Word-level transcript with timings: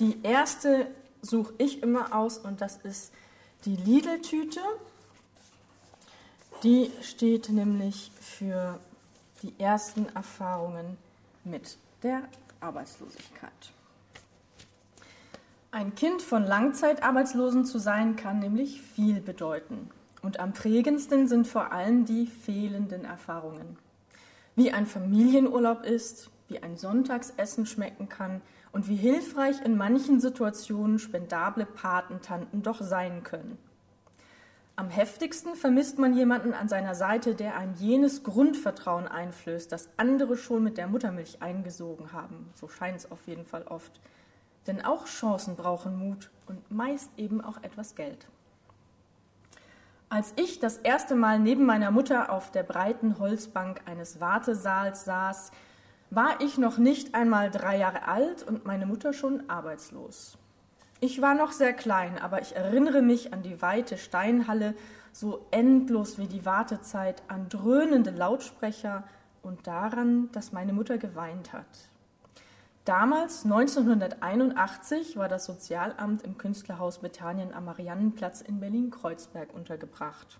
Die 0.00 0.18
erste 0.22 0.86
suche 1.20 1.52
ich 1.58 1.82
immer 1.82 2.14
aus 2.16 2.38
und 2.38 2.62
das 2.62 2.78
ist 2.78 3.12
die 3.66 3.76
Lidl-Tüte. 3.76 4.60
Die 6.62 6.90
steht 7.02 7.50
nämlich 7.50 8.10
für 8.18 8.80
die 9.42 9.52
ersten 9.58 10.06
Erfahrungen 10.14 10.96
mit 11.44 11.76
der 12.02 12.22
Arbeitslosigkeit. 12.60 13.50
Ein 15.70 15.94
Kind 15.94 16.22
von 16.22 16.44
Langzeitarbeitslosen 16.44 17.66
zu 17.66 17.78
sein, 17.78 18.16
kann 18.16 18.38
nämlich 18.38 18.80
viel 18.80 19.20
bedeuten. 19.20 19.90
Und 20.22 20.40
am 20.40 20.54
prägendsten 20.54 21.28
sind 21.28 21.46
vor 21.46 21.72
allem 21.72 22.06
die 22.06 22.26
fehlenden 22.26 23.04
Erfahrungen. 23.04 23.76
Wie 24.56 24.72
ein 24.72 24.86
Familienurlaub 24.86 25.84
ist, 25.84 26.30
wie 26.48 26.62
ein 26.62 26.78
Sonntagsessen 26.78 27.66
schmecken 27.66 28.08
kann 28.08 28.40
und 28.72 28.88
wie 28.88 28.96
hilfreich 28.96 29.64
in 29.64 29.76
manchen 29.76 30.20
Situationen 30.20 30.98
spendable 30.98 31.66
Patentanten 31.66 32.62
doch 32.62 32.80
sein 32.80 33.22
können. 33.22 33.58
Am 34.76 34.88
heftigsten 34.88 35.56
vermisst 35.56 35.98
man 35.98 36.14
jemanden 36.14 36.54
an 36.54 36.68
seiner 36.68 36.94
Seite, 36.94 37.34
der 37.34 37.56
einem 37.56 37.74
jenes 37.74 38.22
Grundvertrauen 38.22 39.08
einflößt, 39.08 39.70
das 39.70 39.90
andere 39.98 40.38
schon 40.38 40.64
mit 40.64 40.78
der 40.78 40.86
Muttermilch 40.86 41.42
eingesogen 41.42 42.12
haben. 42.12 42.48
So 42.54 42.66
scheint 42.66 42.96
es 42.96 43.10
auf 43.10 43.26
jeden 43.26 43.44
Fall 43.44 43.64
oft. 43.64 44.00
Denn 44.66 44.82
auch 44.82 45.04
Chancen 45.04 45.56
brauchen 45.56 45.98
Mut 45.98 46.30
und 46.46 46.70
meist 46.70 47.10
eben 47.18 47.42
auch 47.42 47.62
etwas 47.62 47.94
Geld. 47.94 48.26
Als 50.08 50.32
ich 50.36 50.60
das 50.60 50.78
erste 50.78 51.14
Mal 51.14 51.38
neben 51.38 51.66
meiner 51.66 51.90
Mutter 51.90 52.32
auf 52.32 52.50
der 52.50 52.62
breiten 52.62 53.18
Holzbank 53.18 53.82
eines 53.84 54.18
Wartesaals 54.18 55.04
saß, 55.04 55.52
war 56.10 56.40
ich 56.40 56.58
noch 56.58 56.78
nicht 56.78 57.14
einmal 57.14 57.50
drei 57.50 57.78
Jahre 57.78 58.08
alt 58.08 58.42
und 58.42 58.66
meine 58.66 58.86
Mutter 58.86 59.12
schon 59.12 59.48
arbeitslos. 59.48 60.36
Ich 61.00 61.22
war 61.22 61.34
noch 61.34 61.52
sehr 61.52 61.72
klein, 61.72 62.18
aber 62.18 62.42
ich 62.42 62.56
erinnere 62.56 63.00
mich 63.00 63.32
an 63.32 63.42
die 63.42 63.62
weite 63.62 63.96
Steinhalle, 63.96 64.74
so 65.12 65.46
endlos 65.50 66.18
wie 66.18 66.26
die 66.26 66.44
Wartezeit, 66.44 67.22
an 67.28 67.48
dröhnende 67.48 68.10
Lautsprecher 68.10 69.04
und 69.42 69.66
daran, 69.66 70.30
dass 70.32 70.52
meine 70.52 70.72
Mutter 70.72 70.98
geweint 70.98 71.52
hat. 71.52 71.88
Damals, 72.84 73.44
1981, 73.44 75.16
war 75.16 75.28
das 75.28 75.44
Sozialamt 75.44 76.22
im 76.22 76.38
Künstlerhaus 76.38 76.98
Bethanien 76.98 77.54
am 77.54 77.66
Mariannenplatz 77.66 78.40
in 78.40 78.58
Berlin-Kreuzberg 78.58 79.54
untergebracht. 79.54 80.38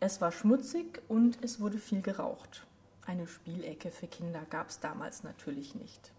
Es 0.00 0.20
war 0.20 0.30
schmutzig 0.30 1.02
und 1.08 1.38
es 1.42 1.60
wurde 1.60 1.78
viel 1.78 2.02
geraucht. 2.02 2.66
Eine 3.08 3.26
Spielecke 3.26 3.90
für 3.90 4.06
Kinder 4.06 4.42
gab 4.50 4.68
es 4.68 4.80
damals 4.80 5.24
natürlich 5.24 5.74
nicht. 5.74 6.12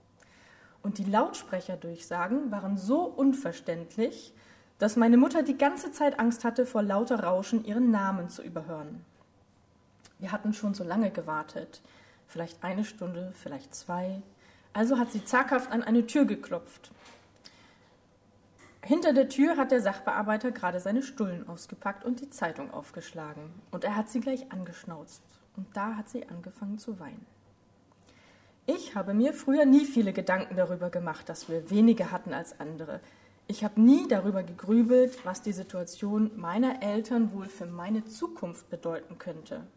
Und 0.81 0.97
die 0.97 1.03
Lautsprecherdurchsagen 1.03 2.49
waren 2.49 2.79
so 2.79 3.03
unverständlich, 3.03 4.33
dass 4.79 4.95
meine 4.95 5.17
Mutter 5.17 5.43
die 5.43 5.57
ganze 5.57 5.91
Zeit 5.91 6.17
Angst 6.17 6.43
hatte, 6.43 6.65
vor 6.65 6.81
lauter 6.81 7.23
Rauschen 7.23 7.63
ihren 7.63 7.91
Namen 7.91 8.29
zu 8.29 8.41
überhören. 8.41 9.05
Wir 10.17 10.31
hatten 10.31 10.51
schon 10.51 10.73
so 10.73 10.83
lange 10.83 11.11
gewartet, 11.11 11.83
vielleicht 12.25 12.63
eine 12.63 12.83
Stunde, 12.83 13.33
vielleicht 13.35 13.75
zwei. 13.75 14.23
Also 14.73 14.97
hat 14.97 15.11
sie 15.11 15.23
zaghaft 15.23 15.71
an 15.71 15.83
eine 15.83 16.07
Tür 16.07 16.25
geklopft. 16.25 16.89
Hinter 18.83 19.13
der 19.13 19.29
Tür 19.29 19.57
hat 19.57 19.69
der 19.69 19.81
Sachbearbeiter 19.81 20.49
gerade 20.49 20.79
seine 20.79 21.03
Stullen 21.03 21.47
ausgepackt 21.47 22.03
und 22.03 22.19
die 22.19 22.31
Zeitung 22.31 22.73
aufgeschlagen. 22.73 23.51
Und 23.69 23.83
er 23.83 23.95
hat 23.95 24.09
sie 24.09 24.21
gleich 24.21 24.51
angeschnauzt. 24.51 25.21
Und 25.59 25.67
da 25.73 25.97
hat 25.97 26.07
sie 26.07 26.25
angefangen 26.29 26.77
zu 26.77 27.01
weinen. 27.01 27.25
Ich 28.65 28.95
habe 28.95 29.13
mir 29.13 29.33
früher 29.33 29.65
nie 29.65 29.83
viele 29.83 30.13
Gedanken 30.13 30.55
darüber 30.55 30.89
gemacht, 30.89 31.27
dass 31.27 31.49
wir 31.49 31.69
weniger 31.69 32.11
hatten 32.11 32.33
als 32.33 32.61
andere. 32.61 33.01
Ich 33.47 33.65
habe 33.65 33.81
nie 33.81 34.07
darüber 34.07 34.41
gegrübelt, 34.41 35.19
was 35.25 35.41
die 35.41 35.51
Situation 35.51 36.31
meiner 36.37 36.81
Eltern 36.81 37.33
wohl 37.33 37.49
für 37.49 37.65
meine 37.65 38.05
Zukunft 38.05 38.69
bedeuten 38.69 39.17
könnte. 39.17 39.67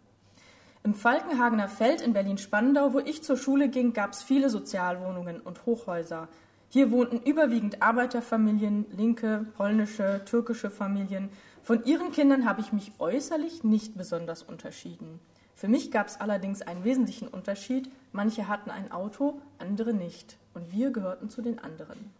Im 0.84 0.94
Falkenhagener 0.94 1.66
Feld 1.66 2.00
in 2.00 2.12
Berlin-Spandau, 2.12 2.92
wo 2.92 3.00
ich 3.00 3.24
zur 3.24 3.36
Schule 3.36 3.68
ging, 3.68 3.92
gab 3.92 4.12
es 4.12 4.22
viele 4.22 4.50
Sozialwohnungen 4.50 5.40
und 5.40 5.66
Hochhäuser. 5.66 6.28
Hier 6.68 6.92
wohnten 6.92 7.18
überwiegend 7.28 7.82
Arbeiterfamilien, 7.82 8.86
linke, 8.96 9.46
polnische, 9.56 10.22
türkische 10.26 10.70
Familien. 10.70 11.28
Von 11.64 11.84
ihren 11.86 12.12
Kindern 12.12 12.44
habe 12.44 12.60
ich 12.60 12.72
mich 12.72 12.92
äußerlich 13.00 13.64
nicht 13.64 13.96
besonders 13.96 14.44
unterschieden. 14.44 15.18
Für 15.54 15.68
mich 15.68 15.90
gab 15.90 16.08
es 16.08 16.20
allerdings 16.20 16.62
einen 16.62 16.84
wesentlichen 16.84 17.28
Unterschied. 17.28 17.90
Manche 18.12 18.48
hatten 18.48 18.70
ein 18.70 18.90
Auto, 18.90 19.40
andere 19.58 19.92
nicht. 19.92 20.36
Und 20.54 20.72
wir 20.72 20.90
gehörten 20.90 21.30
zu 21.30 21.42
den 21.42 21.58
anderen. 21.58 22.10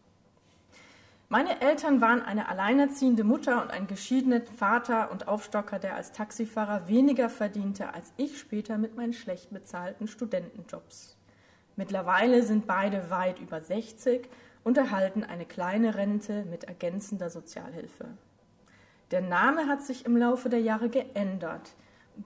Meine 1.28 1.62
Eltern 1.62 2.02
waren 2.02 2.20
eine 2.20 2.48
alleinerziehende 2.50 3.24
Mutter 3.24 3.62
und 3.62 3.70
ein 3.70 3.86
geschiedener 3.86 4.42
Vater 4.58 5.10
und 5.10 5.28
Aufstocker, 5.28 5.78
der 5.78 5.96
als 5.96 6.12
Taxifahrer 6.12 6.88
weniger 6.88 7.30
verdiente 7.30 7.94
als 7.94 8.12
ich 8.18 8.38
später 8.38 8.76
mit 8.76 8.96
meinen 8.96 9.14
schlecht 9.14 9.50
bezahlten 9.50 10.08
Studentenjobs. 10.08 11.16
Mittlerweile 11.76 12.42
sind 12.42 12.66
beide 12.66 13.08
weit 13.08 13.40
über 13.40 13.62
60 13.62 14.28
und 14.62 14.76
erhalten 14.76 15.24
eine 15.24 15.46
kleine 15.46 15.94
Rente 15.94 16.44
mit 16.44 16.64
ergänzender 16.64 17.30
Sozialhilfe. 17.30 18.04
Der 19.10 19.22
Name 19.22 19.68
hat 19.68 19.82
sich 19.82 20.04
im 20.04 20.18
Laufe 20.18 20.50
der 20.50 20.60
Jahre 20.60 20.90
geändert 20.90 21.72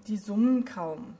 die 0.06 0.16
summen 0.16 0.64
kaum. 0.64 1.14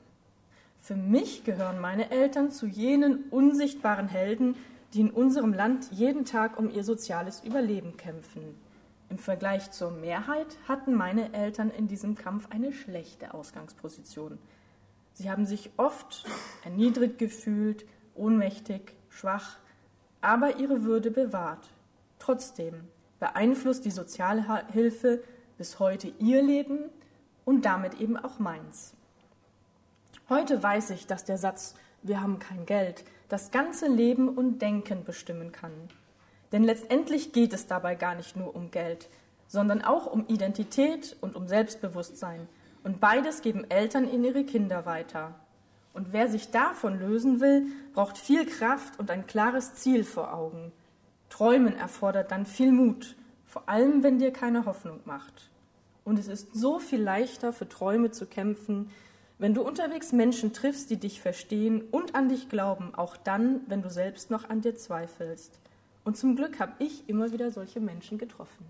Für 0.79 0.95
mich 0.95 1.43
gehören 1.43 1.79
meine 1.81 2.11
Eltern 2.11 2.51
zu 2.51 2.65
jenen 2.65 3.25
unsichtbaren 3.29 4.07
Helden, 4.07 4.55
die 4.93 5.01
in 5.01 5.11
unserem 5.11 5.53
Land 5.53 5.91
jeden 5.91 6.25
Tag 6.25 6.57
um 6.57 6.69
ihr 6.69 6.83
soziales 6.83 7.43
Überleben 7.43 7.97
kämpfen. 7.97 8.55
Im 9.09 9.17
Vergleich 9.17 9.71
zur 9.71 9.91
Mehrheit 9.91 10.57
hatten 10.67 10.93
meine 10.93 11.33
Eltern 11.33 11.69
in 11.71 11.87
diesem 11.87 12.15
Kampf 12.15 12.47
eine 12.51 12.73
schlechte 12.73 13.33
Ausgangsposition. 13.33 14.37
Sie 15.13 15.29
haben 15.31 15.45
sich 15.45 15.71
oft 15.77 16.25
erniedrigt 16.63 17.17
gefühlt, 17.17 17.85
ohnmächtig, 18.15 18.93
schwach, 19.09 19.57
aber 20.21 20.57
ihre 20.57 20.83
Würde 20.83 21.11
bewahrt. 21.11 21.69
Trotzdem 22.19 22.75
beeinflusst 23.19 23.85
die 23.85 23.91
Sozialhilfe 23.91 25.23
bis 25.57 25.79
heute 25.79 26.13
ihr 26.19 26.43
Leben 26.43 26.89
und 27.47 27.61
damit 27.61 28.01
eben 28.01 28.17
auch 28.17 28.39
meins. 28.39 28.93
Heute 30.27 30.61
weiß 30.61 30.89
ich, 30.89 31.07
dass 31.07 31.23
der 31.23 31.37
Satz 31.37 31.75
Wir 32.03 32.21
haben 32.21 32.39
kein 32.39 32.65
Geld 32.65 33.05
das 33.29 33.51
ganze 33.51 33.87
Leben 33.87 34.27
und 34.27 34.61
Denken 34.61 35.05
bestimmen 35.05 35.53
kann. 35.53 35.71
Denn 36.51 36.65
letztendlich 36.65 37.31
geht 37.31 37.53
es 37.53 37.65
dabei 37.65 37.95
gar 37.95 38.15
nicht 38.15 38.35
nur 38.35 38.53
um 38.53 38.69
Geld, 38.69 39.07
sondern 39.47 39.81
auch 39.81 40.07
um 40.07 40.27
Identität 40.27 41.15
und 41.21 41.37
um 41.37 41.47
Selbstbewusstsein. 41.47 42.49
Und 42.83 42.99
beides 42.99 43.41
geben 43.41 43.63
Eltern 43.69 44.09
in 44.09 44.25
ihre 44.25 44.43
Kinder 44.43 44.85
weiter. 44.85 45.35
Und 45.93 46.11
wer 46.11 46.27
sich 46.27 46.51
davon 46.51 46.99
lösen 46.99 47.39
will, 47.39 47.67
braucht 47.93 48.17
viel 48.17 48.45
Kraft 48.45 48.99
und 48.99 49.09
ein 49.09 49.25
klares 49.25 49.73
Ziel 49.75 50.03
vor 50.03 50.33
Augen. 50.33 50.73
Träumen 51.29 51.77
erfordert 51.77 52.29
dann 52.31 52.45
viel 52.45 52.73
Mut, 52.73 53.15
vor 53.45 53.69
allem 53.69 54.03
wenn 54.03 54.19
dir 54.19 54.31
keine 54.31 54.65
Hoffnung 54.65 54.99
macht. 55.05 55.49
Und 56.07 56.17
es 56.17 56.29
ist 56.29 56.55
so 56.55 56.79
viel 56.79 57.01
leichter 57.01 57.51
für 57.51 57.67
Träume 57.67 58.11
zu 58.11 58.27
kämpfen, 58.27 58.89
wenn 59.39 59.53
du 59.53 59.61
unterwegs 59.61 60.13
Menschen 60.13 60.53
triffst, 60.53 60.89
die 60.89 60.95
dich 60.95 61.19
verstehen 61.19 61.81
und 61.91 62.15
an 62.15 62.29
dich 62.29 62.47
glauben, 62.47 62.95
auch 62.95 63.17
dann, 63.17 63.59
wenn 63.67 63.81
du 63.81 63.89
selbst 63.89 64.31
noch 64.31 64.49
an 64.49 64.61
dir 64.61 64.73
zweifelst. 64.77 65.59
Und 66.05 66.15
zum 66.15 66.37
Glück 66.37 66.61
habe 66.61 66.71
ich 66.79 67.09
immer 67.09 67.33
wieder 67.33 67.51
solche 67.51 67.81
Menschen 67.81 68.17
getroffen. 68.17 68.65